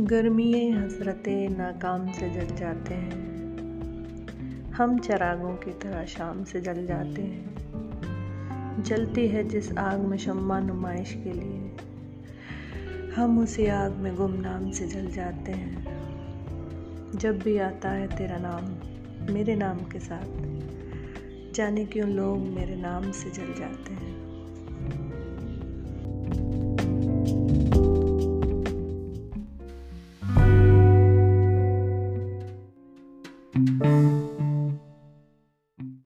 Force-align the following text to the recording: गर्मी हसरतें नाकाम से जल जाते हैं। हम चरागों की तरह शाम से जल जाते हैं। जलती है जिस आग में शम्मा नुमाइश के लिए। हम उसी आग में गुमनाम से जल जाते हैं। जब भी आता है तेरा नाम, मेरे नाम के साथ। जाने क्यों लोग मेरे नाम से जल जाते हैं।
गर्मी 0.00 0.70
हसरतें 0.70 1.48
नाकाम 1.48 2.12
से 2.12 2.30
जल 2.30 2.56
जाते 2.56 2.94
हैं। 2.94 3.48
हम 4.70 4.98
चरागों 4.98 5.52
की 5.52 5.70
तरह 5.70 6.04
शाम 6.04 6.44
से 6.44 6.60
जल 6.60 6.86
जाते 6.86 7.22
हैं। 7.22 7.54
जलती 8.82 9.28
है 9.28 9.48
जिस 9.48 9.78
आग 9.78 10.00
में 10.00 10.18
शम्मा 10.18 10.60
नुमाइश 10.60 11.12
के 11.24 11.32
लिए। 11.32 11.76
हम 13.16 13.38
उसी 13.38 13.66
आग 13.66 13.92
में 13.92 14.16
गुमनाम 14.16 14.70
से 14.70 14.88
जल 14.88 15.10
जाते 15.10 15.52
हैं। 15.52 15.84
जब 17.14 17.38
भी 17.38 17.58
आता 17.58 17.90
है 17.90 18.16
तेरा 18.16 18.36
नाम, 18.40 18.64
मेरे 19.34 19.56
नाम 19.56 19.78
के 19.78 19.98
साथ। 19.98 20.26
जाने 21.54 21.84
क्यों 21.84 22.08
लोग 22.08 22.38
मेरे 22.38 22.76
नाम 22.76 23.10
से 23.10 23.30
जल 23.30 23.54
जाते 23.58 23.92
हैं। 23.92 24.37